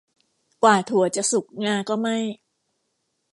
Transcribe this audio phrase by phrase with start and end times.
[0.61, 2.17] กว่าถั่วจะสุกงาก็ไหม้